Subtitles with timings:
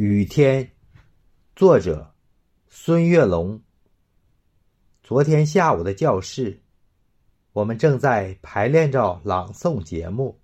[0.00, 0.70] 雨天，
[1.56, 2.14] 作者
[2.68, 3.60] 孙月龙。
[5.02, 6.62] 昨天下午的教室，
[7.52, 10.40] 我们正在排练着朗诵节目。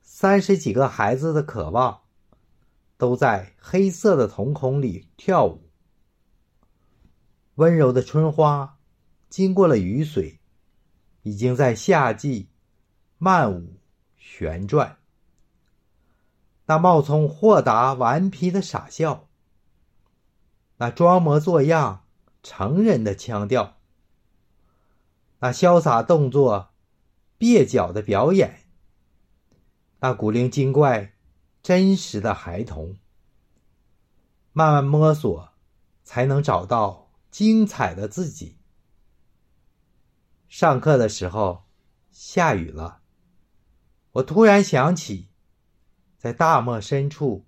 [0.00, 2.00] 三十几个孩子的渴望，
[2.96, 5.68] 都在黑色的瞳孔里跳舞。
[7.56, 8.78] 温柔的春花，
[9.28, 10.40] 经过了雨水，
[11.20, 12.48] 已经在夏季
[13.18, 13.76] 漫舞
[14.16, 14.96] 旋转。
[16.66, 19.28] 那冒充豁达顽皮的傻笑，
[20.78, 22.06] 那装模作样
[22.42, 23.76] 成人的腔调，
[25.40, 26.70] 那潇洒动作、
[27.38, 28.64] 蹩脚的表演，
[30.00, 31.12] 那古灵精怪、
[31.62, 32.96] 真实的孩童，
[34.52, 35.50] 慢慢摸索，
[36.02, 38.56] 才能找到精彩的自己。
[40.48, 41.64] 上课的时候，
[42.10, 43.02] 下雨了，
[44.12, 45.28] 我突然想起。
[46.24, 47.44] 在大漠深处，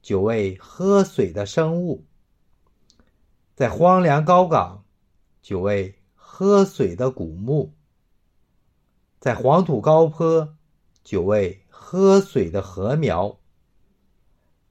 [0.00, 2.06] 久未喝水的生物；
[3.54, 4.86] 在荒凉高岗，
[5.42, 7.74] 久未喝水的古墓；
[9.20, 10.56] 在黄土高坡，
[11.02, 13.40] 久未喝水的禾苗；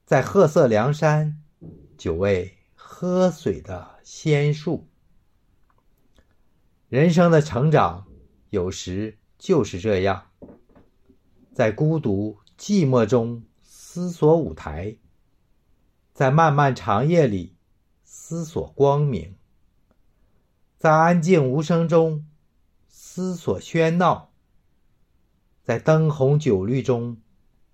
[0.04, 1.40] 在褐色梁山，
[1.96, 4.88] 久未喝水的仙树。
[6.88, 8.08] 人生的成长，
[8.50, 10.26] 有时就是这样，
[11.52, 12.40] 在孤独。
[12.66, 14.96] 寂寞中思索舞台，
[16.14, 17.58] 在漫漫长夜里
[18.04, 19.36] 思索光明，
[20.78, 22.26] 在安静无声中
[22.88, 24.32] 思索喧闹，
[25.62, 27.20] 在灯红酒绿中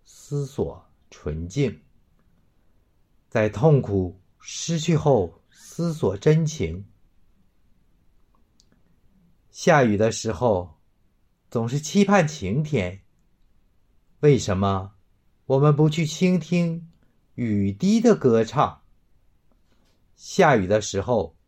[0.02, 1.82] 思索纯净，
[3.28, 6.84] 在痛苦失去后思索真情。
[9.52, 10.80] 下雨的时候，
[11.48, 13.04] 总是期盼晴天。
[14.20, 14.92] 为什么
[15.46, 16.90] 我们不去倾听
[17.36, 18.82] 雨滴的歌唱？
[20.14, 21.38] 下雨的时候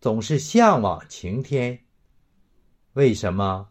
[0.00, 1.84] 总是向往晴天。
[2.94, 3.68] 为什么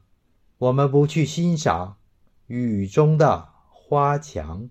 [0.57, 1.97] 我们不去欣赏
[2.47, 4.69] 雨中的花墙？